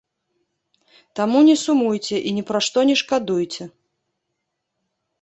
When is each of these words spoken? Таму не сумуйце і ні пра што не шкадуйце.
Таму 1.19 1.39
не 1.51 1.57
сумуйце 1.65 2.15
і 2.31 2.35
ні 2.39 2.43
пра 2.51 2.59
што 2.71 2.89
не 2.91 2.99
шкадуйце. 3.05 3.73